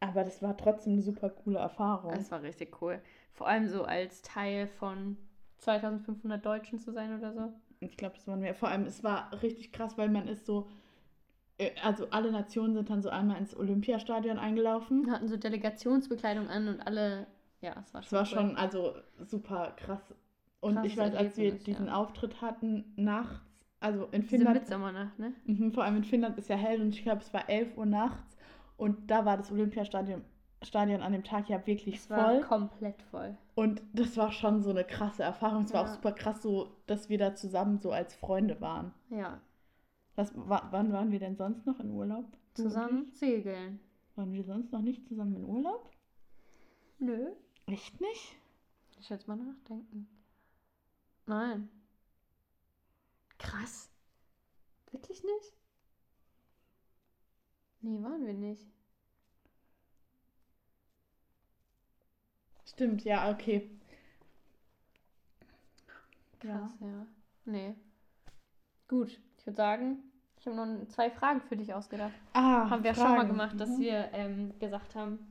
[0.00, 2.14] aber das war trotzdem eine super coole Erfahrung.
[2.14, 3.00] Das war richtig cool.
[3.32, 5.16] Vor allem so als Teil von
[5.58, 7.52] 2500 Deutschen zu sein oder so.
[7.80, 8.54] Ich glaube, das waren wir.
[8.54, 10.68] Vor allem, es war richtig krass, weil man ist so,
[11.58, 15.04] äh, also alle Nationen sind dann so einmal ins Olympiastadion eingelaufen.
[15.06, 17.26] Wir hatten so Delegationsbekleidung an und alle,
[17.60, 18.26] ja, es war Es schon war cool.
[18.48, 20.14] schon, also super krass.
[20.60, 21.94] Und Krasses ich weiß, als wir diesen ja.
[21.94, 23.40] Auftritt hatten, nachts,
[23.80, 25.32] also in Diese Finnland, Mitsommernacht, ne?
[25.46, 27.86] Mhm, vor allem in Finnland ist ja hell und ich glaube, es war 11 Uhr
[27.86, 28.36] nachts
[28.76, 30.22] und da war das Olympiastadion
[30.62, 32.40] Stadion an dem Tag ja wirklich Es war voll.
[32.42, 33.34] komplett voll.
[33.54, 35.64] Und das war schon so eine krasse Erfahrung.
[35.64, 38.92] Es war auch super krass, so, dass wir da zusammen so als Freunde waren.
[39.08, 39.40] Ja,
[40.16, 42.26] Was, wa wann waren wir denn sonst noch in Urlaub?
[42.52, 43.80] zusammen segeln.
[44.16, 45.88] Waren wir sonst noch nicht zusammen in Urlaub?
[46.98, 47.30] Nö.
[47.66, 48.36] Echt nicht?
[48.98, 50.06] Ich jetzt mal nachdenken.
[51.30, 51.68] Nein.
[53.38, 53.88] Krass.
[54.90, 55.52] Wirklich nicht?
[57.82, 58.66] Nee, waren wir nicht.
[62.64, 63.70] Stimmt, ja, okay.
[66.42, 66.58] Ja.
[66.58, 67.06] Krass, ja.
[67.44, 67.74] Nee.
[68.88, 69.98] Gut, ich würde sagen,
[70.36, 72.12] ich habe noch zwei Fragen für dich ausgedacht.
[72.32, 73.28] Ah, haben wir schon mal Fragen.
[73.28, 73.80] gemacht, dass Mhm.
[73.80, 75.29] wir ähm, gesagt haben,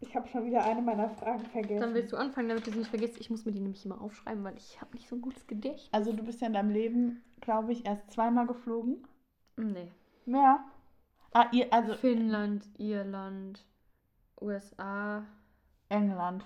[0.00, 1.80] Ich habe schon wieder eine meiner Fragen vergessen.
[1.80, 3.18] dann willst du anfangen, damit du sie nicht vergisst.
[3.18, 5.88] Ich muss mir die nämlich immer aufschreiben, weil ich habe nicht so ein gutes Gedächtnis.
[5.92, 9.06] Also du bist ja in deinem Leben, glaube ich, erst zweimal geflogen.
[9.56, 9.90] Nee.
[10.26, 10.60] Mehr?
[11.32, 13.64] Ah, ihr, also Finnland, Irland,
[14.40, 15.24] USA,
[15.88, 16.44] England.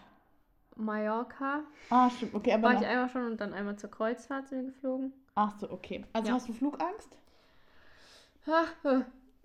[0.76, 1.64] Mallorca.
[1.90, 2.34] Ah, stimmt.
[2.34, 5.12] Okay, aber War noch, ich einmal schon und dann einmal zur Kreuzfahrt sind wir geflogen.
[5.34, 6.04] Ach so, okay.
[6.12, 6.34] Also Ja.
[6.34, 7.10] hast du Flugangst?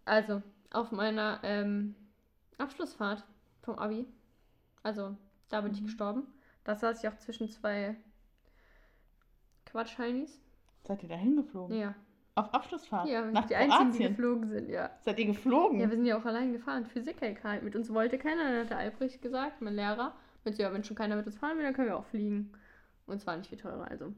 [0.06, 0.41] Also,
[0.72, 1.96] auf meiner ähm,
[2.58, 3.24] Abschlussfahrt
[3.65, 4.06] vom Abi.
[4.84, 5.15] Also,
[5.49, 5.86] da bin ich Mhm.
[5.86, 6.23] gestorben.
[6.63, 7.95] Da saß ich auch zwischen zwei
[9.65, 10.39] Quatsch-Heinis.
[10.84, 11.75] Seid ihr da hingeflogen?
[11.78, 11.95] Ja,
[12.36, 13.08] Auf Abschlussfahrt?
[13.08, 14.15] ja Nach die einzigen, die Kroatien?
[14.15, 14.89] geflogen sind, ja.
[15.01, 15.80] Seid ihr geflogen?
[15.80, 16.86] Ja, wir sind ja auch allein gefahren.
[16.86, 17.62] Physik-LK.
[17.63, 18.43] Mit uns wollte keiner.
[18.43, 21.58] Dann hat der Albrecht gesagt, mein Lehrer, Wenn ja, wenn schon keiner mit uns fahren
[21.58, 22.51] will, dann können wir auch fliegen.
[23.08, 24.13] Und zwar nicht viel teurer, also.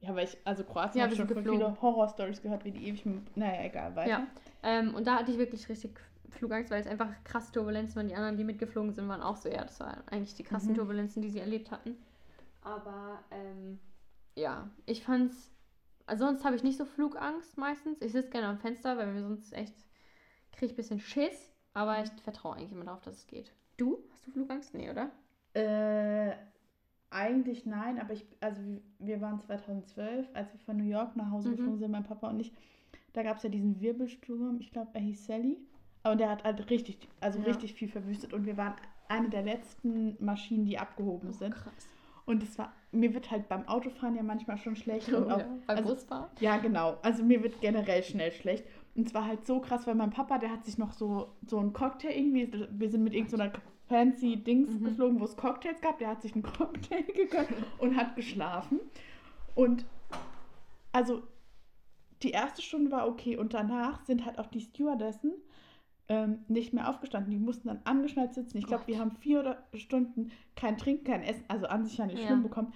[0.00, 1.50] Ja, weil ich, also Kroatien Ja, habe schon geflogen.
[1.60, 4.08] viele Horror-Stories gehört, wie die ewig, mit- naja, egal, weiter.
[4.10, 4.26] Ja.
[4.62, 5.98] Ähm, und da hatte ich wirklich richtig
[6.34, 8.08] Flugangst, weil es einfach krass Turbulenzen waren.
[8.08, 10.76] Die anderen, die mitgeflogen sind, waren auch so, ja, das waren eigentlich die krassen Mhm.
[10.76, 11.96] Turbulenzen, die sie erlebt hatten.
[12.62, 13.78] Aber ähm,
[14.36, 15.50] ja, ich fand's.
[16.06, 18.02] Also sonst habe ich nicht so Flugangst meistens.
[18.02, 19.74] Ich sitze gerne am Fenster, weil mir sonst echt
[20.52, 21.52] kriege ich ein bisschen Schiss.
[21.72, 23.52] Aber ich vertraue eigentlich immer darauf, dass es geht.
[23.76, 23.98] Du?
[24.12, 24.74] Hast du Flugangst?
[24.74, 25.10] Nee, oder?
[25.54, 26.36] Äh,
[27.10, 31.30] eigentlich nein, aber ich, also wir- wir waren 2012, als wir von New York nach
[31.30, 31.56] Hause Mhm.
[31.56, 32.52] geflogen sind, mein Papa und ich,
[33.12, 35.58] da gab es ja diesen Wirbelsturm, ich glaube, er hieß Sally.
[36.04, 37.46] Und der hat halt richtig, also Ja.
[37.46, 38.74] richtig viel verwüstet und wir waren
[39.08, 41.54] eine der letzten Maschinen, die abgehoben sind.
[41.54, 41.88] krass.
[42.26, 45.12] Und es war, mir wird halt beim Autofahren ja manchmal schon schlecht.
[45.12, 45.44] Oh, und auch, ja.
[45.66, 46.30] Beim also, Busfahren?
[46.40, 46.96] Ja, genau.
[47.02, 48.64] Also mir wird generell schnell schlecht.
[48.94, 51.74] Und zwar halt so krass, weil mein Papa, der hat sich noch so, so einen
[51.74, 53.52] Cocktail irgendwie, wir sind mit irgendeiner
[53.88, 54.84] fancy Dings Mhm.
[54.84, 55.98] geflogen, wo es Cocktails gab.
[55.98, 58.80] Der hat sich einen Cocktail gegönnt und hat geschlafen.
[59.54, 59.84] Und
[60.92, 61.22] also
[62.22, 65.32] die erste Stunde war okay und danach sind halt auch die Stewardessen
[66.08, 67.30] ähm, nicht mehr aufgestanden.
[67.30, 68.58] Die mussten dann angeschnallt sitzen.
[68.58, 72.06] Ich glaube, wir haben vier oder Stunden kein Trinken, kein Essen, also an sich ja
[72.06, 72.26] nicht Ja.
[72.26, 72.72] schlimm bekommen.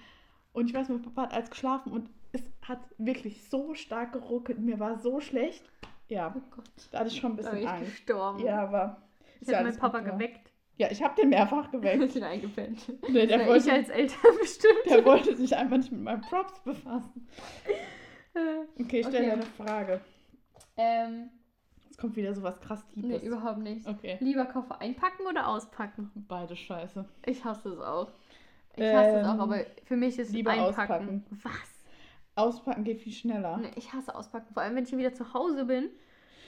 [0.53, 4.59] Und ich weiß, mein Papa hat als geschlafen und es hat wirklich so stark geruckelt.
[4.59, 5.63] Mir war so schlecht.
[6.07, 6.65] Ja, Oh Gott.
[6.91, 7.91] da hatte ich schon ein Da bin bisschen ich Angst.
[7.91, 8.39] gestorben.
[8.43, 9.01] Ja, aber.
[9.35, 10.51] Ich ist ja meinen Papa geweckt.
[10.77, 12.03] Ja, ich habe den mehrfach geweckt.
[12.03, 12.93] Ich bin eingepennt.
[13.09, 14.85] Nee, der, war ich wollte, als Eltern bestimmt.
[14.89, 17.27] der wollte sich einfach nicht mit meinen Props befassen.
[18.33, 18.39] Äh,
[18.81, 19.31] Okay, stell dir Okay.
[19.31, 20.01] eine Frage.
[20.77, 21.29] ähm,
[21.99, 23.23] kommt wieder sowas krass nee, Liebes.
[23.23, 23.87] überhaupt nicht.
[23.87, 24.17] Okay.
[24.19, 26.09] Lieber Koffer einpacken oder auspacken?
[26.27, 27.05] Beide scheiße.
[27.25, 28.07] Ich hasse es auch.
[28.75, 31.25] Ich hasse es auch, Ähm, aber für mich ist lieber einpacken.
[31.43, 31.53] Was?
[32.35, 33.57] Auspacken geht viel schneller.
[33.57, 34.53] Nee, ich hasse auspacken.
[34.53, 35.89] Vor allem, wenn ich wieder zu Hause bin.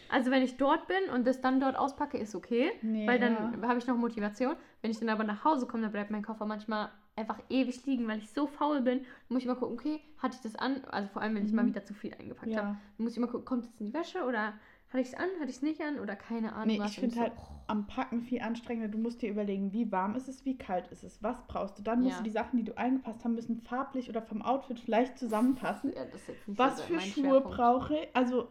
[0.10, 2.72] Also wenn ich dort bin und das dann dort auspacke, ist okay.
[2.82, 3.30] Nee, Weil ja.
[3.30, 4.56] dann habe ich noch Motivation.
[4.82, 8.08] Wenn ich dann aber nach Hause komme, dann bleibt mein Koffer manchmal einfach ewig liegen,
[8.08, 9.00] weil ich so faul bin.
[9.00, 10.84] Dann muss ich mal gucken, okay, hatte ich das an?
[10.92, 11.70] Also vor allem, wenn ich mal Mhm.
[11.70, 12.58] wieder zu viel eingepackt Ja.
[12.58, 12.68] habe.
[12.98, 14.54] Dann muss ich mal gucken, kommt es in die Wäsche oder
[14.92, 16.68] hatte ich es an, hatte ich es nicht an oder keine Ahnung.
[16.76, 16.92] Nee, was.
[16.92, 17.34] ich finde so, halt
[17.68, 18.90] am Packen viel anstrengender.
[18.90, 21.84] Du musst dir überlegen, wie warm ist es, wie kalt ist es, was brauchst du.
[21.84, 22.18] Dann musst Ja.
[22.20, 25.94] du die Sachen, die du eingepasst haben, müssen farblich oder vom Outfit vielleicht zusammenpassen.
[25.94, 26.06] Ja,
[26.48, 28.16] Was so für Schuhe brauche ich?
[28.16, 28.50] Also,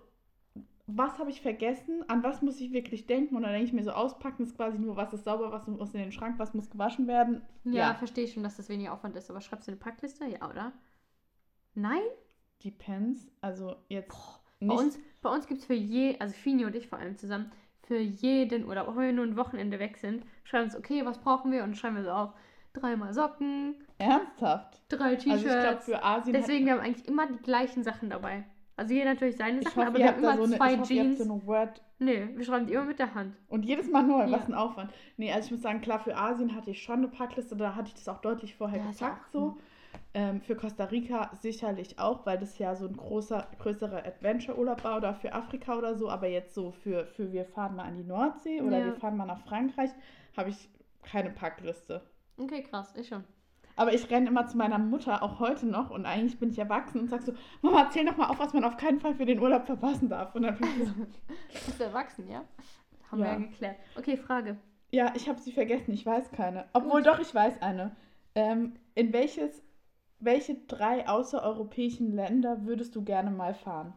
[0.87, 2.05] was habe ich vergessen?
[2.09, 3.37] An was muss ich wirklich denken?
[3.37, 5.95] Und dann denke ich mir so, auspacken ist quasi nur, was ist sauber, was muss
[5.95, 7.43] in den Schrank, was muss gewaschen werden.
[7.65, 7.95] Ja, Ja.
[7.95, 10.25] verstehe ich schon, dass das weniger Aufwand ist, aber schreibst du eine Packliste?
[10.27, 10.73] Ja, oder?
[11.75, 12.01] Nein?
[12.65, 13.31] Depends.
[13.41, 16.99] Also, jetzt Bei uns, bei uns gibt es für je, also Fini und ich vor
[16.99, 17.51] allem zusammen,
[17.83, 21.05] für jeden Urlaub, auch wenn wir nur ein Wochenende weg sind, schreiben wir uns, okay,
[21.05, 21.65] was brauchen wir?
[21.65, 22.31] Und schreiben wir so auf,
[22.73, 24.81] dreimal Socken, Ernsthaft.
[24.89, 25.85] drei Also, ich glaube, T-Shirts.
[25.87, 26.35] für Asien.
[26.37, 28.45] hat- Deswegen, wir haben eigentlich immer die gleichen Sachen dabei.
[28.77, 30.79] Also jeder natürlich seine Sachen, hoffe, aber ihr wir haben immer so eine, zwei ich
[30.81, 31.19] hoffe, ihr Jeans.
[31.19, 31.83] so eine Word.
[31.99, 33.37] Nee, wir schreiben die immer mit der Hand.
[33.49, 34.33] Und jedes Mal neu, Ja.
[34.33, 34.91] was ein Aufwand.
[35.19, 37.89] Nee, also ich muss sagen, klar, für Asien hatte ich schon eine Packliste, da hatte
[37.89, 39.59] ich das auch deutlich vorher Ja, gepackt so.
[40.13, 44.97] Ähm, für Costa Rica sicherlich auch, weil das ja so ein großer, größerer Adventure-Urlaub war
[44.97, 48.03] oder für Afrika oder so, aber jetzt so für, für wir fahren mal an die
[48.05, 48.85] Nordsee oder Ja.
[48.87, 49.91] wir fahren mal nach Frankreich,
[50.37, 50.69] habe ich
[51.05, 52.03] keine Packliste.
[52.37, 53.23] Okay, krass, ich schon.
[53.77, 57.01] Aber ich renne immer zu meiner Mutter, auch heute noch, und eigentlich bin ich erwachsen
[57.03, 59.39] und sag so, Mama, erzähl doch mal auf, was man auf keinen Fall für den
[59.39, 60.35] Urlaub verpassen darf.
[60.35, 62.45] Und dann bin ich so, Du bist erwachsen, ja?
[63.11, 63.27] Haben Ja.
[63.27, 63.77] wir ja geklärt.
[63.97, 64.57] Okay, Frage.
[64.91, 66.65] Ja, ich habe sie vergessen, ich weiß keine.
[66.73, 67.07] Obwohl Gut.
[67.07, 67.95] doch, ich weiß eine.
[68.35, 69.63] Ähm, in welches,
[70.21, 73.95] welche drei außereuropäischen Länder würdest du gerne mal fahren?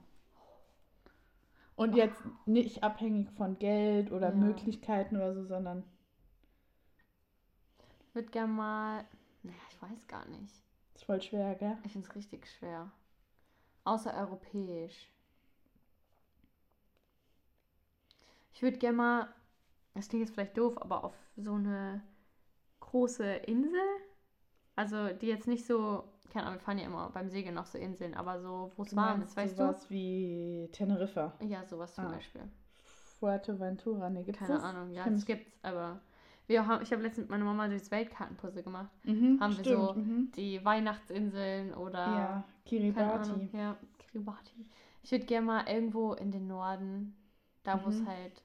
[1.75, 4.35] Und jetzt nicht abhängig von Geld oder Ja.
[4.35, 5.83] Möglichkeiten oder so, sondern
[8.07, 9.05] Ich würde gerne mal.
[9.43, 10.53] Naja, ich weiß gar nicht.
[10.95, 11.77] ist voll schwer, gell?
[11.83, 12.91] Ich finde es richtig schwer.
[13.85, 15.09] Außereuropäisch.
[18.53, 19.33] Ich würde gerne mal,
[19.95, 22.01] das klingt jetzt vielleicht doof, aber auf so eine
[22.79, 23.81] große Insel.
[24.75, 27.77] Also die jetzt nicht so, keine Ahnung, wir fahren ja immer beim Segeln noch so
[27.77, 31.45] Inseln, aber so, wo es Du warm ist, weißt sowas wie Teneriffa, du?
[31.45, 32.11] Ja, sowas zum Ah.
[32.11, 32.41] Beispiel.
[33.19, 34.63] Fuerteventura, ne, gibt's Keine das?
[34.63, 35.25] Ahnung, ja, ich.
[35.25, 35.99] gibt's, aber
[36.47, 38.89] wir haben, ich habe letztens mit meiner Mama durchs Weltkartenpuzzle gemacht.
[39.05, 40.31] Mhm, haben wir stimmt, so mhm.
[40.35, 43.13] Die Weihnachtsinseln oder Ja, Kiribati.
[43.21, 44.65] Ahnung, ja, Kiribati.
[45.03, 47.15] Ich würde gerne mal irgendwo in den Norden,
[47.63, 48.07] da wo es Mhm.
[48.07, 48.43] halt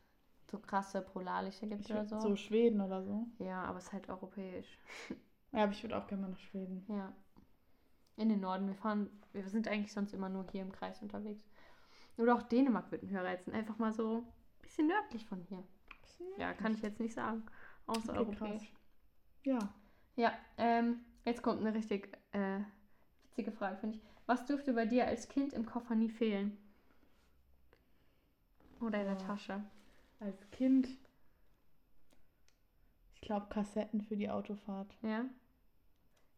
[0.51, 2.21] so krasse Polarlichter gibt Ich oder so.
[2.21, 3.27] so Schweden oder so.
[3.39, 4.79] Ja, aber es ist halt europäisch.
[5.53, 6.85] Ja, aber ich würde auch gerne mal nach Schweden.
[6.89, 7.13] Ja.
[8.19, 8.67] In den Norden.
[8.67, 11.49] Wir fahren, wir sind eigentlich sonst immer nur hier im Kreis unterwegs.
[12.17, 13.53] Oder auch Dänemark würde mich reizen.
[13.55, 15.63] Einfach mal so ein bisschen nördlich von hier.
[16.37, 17.45] Ja, kann ich jetzt nicht sagen.
[17.87, 18.39] Okay, Außereuropäisch.
[18.39, 18.63] krass.
[19.45, 19.59] Ja.
[20.17, 22.61] Ja, ähm, jetzt kommt eine richtig äh,
[23.23, 24.03] witzige Frage, finde ich.
[24.27, 26.59] Was dürfte bei dir als Kind im Koffer nie fehlen?
[28.81, 29.27] Oder in der Boah.
[29.27, 29.65] Tasche?
[30.19, 30.89] Als Kind.
[33.15, 34.97] Ich glaube, Kassetten für die Autofahrt.
[35.03, 35.25] Ja.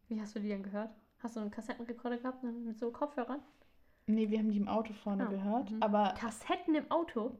[0.09, 0.95] Wie hast du die denn gehört?
[1.23, 3.41] Hast du einen Kassettenrekorder gehabt mit so Kopfhörern?
[4.07, 5.71] Nee, wir haben die im Auto vorne Ah, gehört.
[5.71, 5.83] mhm.
[5.83, 7.33] Aber Kassetten im Auto?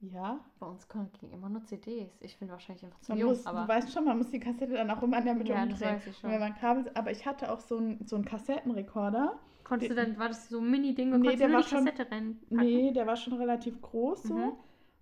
[0.00, 2.10] ja, Bei uns gingen immer nur CDs.
[2.20, 4.40] Ich bin wahrscheinlich einfach zu man jung, muss, aber du weißt schon, man muss die
[4.40, 5.94] Kassette dann auch immer in der Mitte ja, das umdrehen.
[5.96, 6.30] weiß ich schon.
[6.30, 9.38] wenn man Kabel, aber ich hatte auch so einen so einen Kassettenrekorder.
[9.62, 11.62] Konntest du dann, war das so ein Mini-Ding und Nee, konntest der du nur war
[11.62, 12.48] die schon- Kassette reinpacken?
[12.50, 14.34] Nee, der war schon relativ groß so.
[14.34, 14.52] Mhm.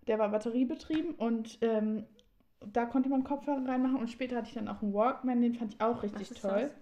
[0.07, 2.07] Der war batteriebetrieben und ähm,
[2.73, 5.75] da konnte man Kopfhörer reinmachen und später hatte ich dann auch einen Walkman, den fand
[5.75, 6.61] ich auch richtig toll.
[6.61, 6.73] das?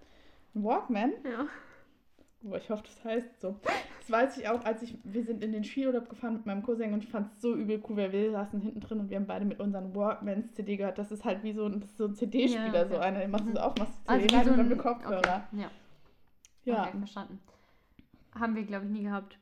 [0.55, 1.13] Ein Walkman?
[1.25, 1.47] Ja.
[2.43, 3.57] Oh, ich hoffe, das heißt so.
[3.99, 6.95] Das weiß ich auch, als ich, wir sind in den Skiurlaub gefahren mit meinem Cousin
[6.95, 9.27] und ich fand es so übel cool, weil wir saßen hinten drin und wir haben
[9.27, 10.97] beide mit unseren Walkmans CD gehört.
[10.99, 12.95] Das ist halt wie so ein, so ein CD-Spieler, Ja, okay.
[12.95, 13.55] so einer, den machst du Mhm.
[13.57, 15.49] so auf, machst du Also CD wie rein so und dann mit Kopfhörer.
[15.53, 15.61] Okay.
[15.61, 15.71] Ja,
[16.65, 16.89] Ja.
[16.89, 17.41] okay, verstanden.
[18.35, 19.39] Haben wir, glaube ich, nie gehabt.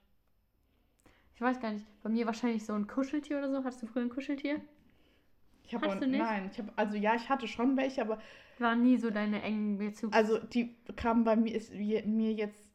[1.36, 1.86] Ich weiß gar nicht.
[2.02, 3.58] Bei mir wahrscheinlich so ein Kuscheltier oder so.
[3.62, 4.60] Hattest du früher ein Kuscheltier?
[5.62, 6.18] Ich habe Hast du nicht?
[6.18, 8.18] nein, ich habe also ja, ich hatte schon welche, aber
[8.58, 10.16] War nie so deine engen Bezugs...
[10.16, 12.68] also die kamen bei mir ist mir jetzt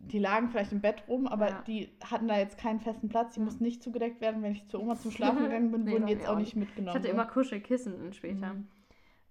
[0.00, 1.62] die lagen vielleicht im Bett rum, aber Ja.
[1.62, 3.32] die hatten da jetzt keinen festen Platz.
[3.34, 4.42] Die mussten nicht zugedeckt werden.
[4.42, 6.56] Wenn ich zur Oma zum Schlafen gegangen bin, Nee, wurden die jetzt auch nicht ich
[6.56, 6.94] mitgenommen.
[6.94, 7.12] hatte so.
[7.14, 8.52] immer Kuschelkissen später.
[8.52, 8.68] Mhm.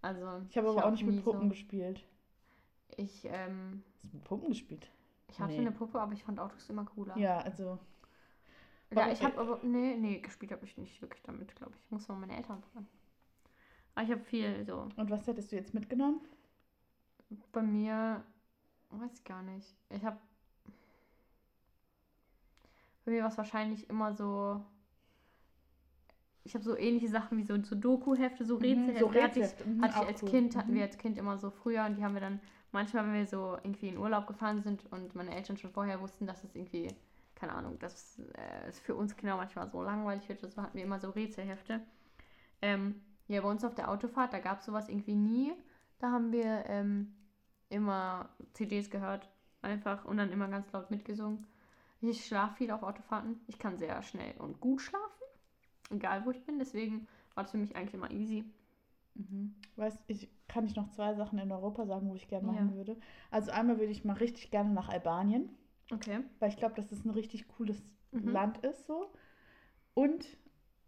[0.01, 1.49] Also Ich habe aber auch nicht mit Puppen so.
[1.49, 2.03] gespielt.
[2.97, 4.89] Ich, ähm, Hast du mit Puppen gespielt?
[5.29, 5.59] ich hatte Nee.
[5.59, 7.15] eine Puppe, aber ich fand Autos immer cooler.
[7.17, 7.77] Ja, also
[8.95, 11.83] Ja, ich habe aber, nee, nee, gespielt habe ich nicht wirklich damit, glaube ich.
[11.85, 12.87] Ich muss mal meine Eltern fragen.
[13.95, 14.88] Aber ich habe viel so.
[14.95, 16.21] Und was hättest du jetzt mitgenommen?
[17.51, 18.23] Bei mir,
[18.91, 19.75] weiß ich gar nicht.
[19.89, 20.17] Ich habe,
[23.06, 24.62] bei mir war es wahrscheinlich immer so,
[26.45, 28.91] ich habe so ähnliche Sachen wie so, so Doku-Hefte, so Rätselhefte.
[28.93, 30.29] Mhm, so hatte ich, Rätselhefte, mhm, hatte ich als cool.
[30.29, 30.75] Kind, hatten Mhm.
[30.75, 32.39] wir als Kind immer so früher und die haben wir dann
[32.71, 36.27] manchmal, wenn wir so irgendwie in Urlaub gefahren sind und meine Eltern schon vorher wussten,
[36.27, 36.89] dass es irgendwie,
[37.36, 40.84] keine Ahnung, dass äh, es für uns Kinder manchmal so langweilig wird, so hatten wir
[40.84, 41.82] immer so Rätselhefte.
[42.62, 45.53] Ähm, ja, bei uns auf der Autofahrt, da gab es sowas irgendwie nie.
[45.99, 47.13] Da haben wir ähm,
[47.69, 49.29] immer CDs gehört,
[49.62, 51.45] einfach und dann immer ganz laut mitgesungen.
[52.01, 53.39] Ich schlafe viel auf Autofahrten.
[53.47, 55.23] Ich kann sehr schnell und gut schlafen,
[55.89, 56.59] egal wo ich bin.
[56.59, 58.43] Deswegen war das für mich eigentlich immer easy.
[59.15, 59.53] Mhm.
[59.75, 62.75] Weißt ich kann ich noch zwei Sachen in Europa sagen, wo ich gerne machen Ja.
[62.75, 62.97] würde.
[63.31, 65.49] Also einmal würde ich mal richtig gerne nach Albanien,
[65.91, 66.19] Okay.
[66.39, 67.81] weil ich glaube, dass es ein richtig cooles
[68.12, 68.31] Mhm.
[68.31, 69.12] Land ist so.
[69.95, 70.27] Und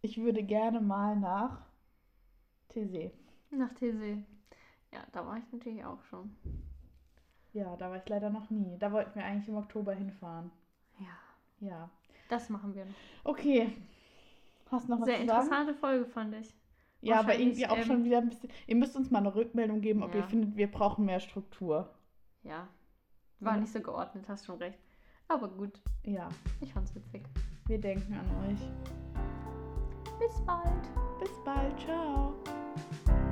[0.01, 1.65] ich würde gerne mal nach
[2.75, 3.11] Tese.
[3.51, 4.17] Nach TC.
[4.93, 6.35] Ja, da war ich natürlich auch schon.
[7.53, 8.77] Ja, da war ich leider noch nie.
[8.79, 10.51] Da wollten wir eigentlich im Oktober hinfahren.
[10.99, 11.89] Ja, Ja.
[12.29, 12.93] das machen wir noch.
[13.23, 13.71] Okay.
[14.71, 15.41] Hast noch was Sehr zu sagen?
[15.45, 16.53] interessante Folge, fand ich.
[17.01, 18.49] Ja, aber irgendwie auch ähm, schon wieder ein bisschen.
[18.67, 20.21] Ihr müsst uns mal eine Rückmeldung geben, ob Ja.
[20.21, 21.93] ihr findet, wir brauchen mehr Struktur.
[22.43, 22.67] Ja.
[23.39, 23.61] War Ja.
[23.61, 24.79] nicht so geordnet, hast schon recht.
[25.27, 26.27] Aber gut, Ja,
[26.61, 27.23] ich fand's witzig.
[27.67, 28.59] wir denken an euch.
[30.19, 30.89] Bis bald.
[31.19, 31.79] Bis bald.
[31.79, 32.33] Ciao.
[32.75, 33.24] thank you